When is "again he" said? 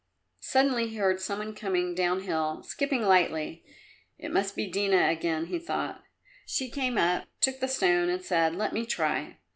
5.09-5.59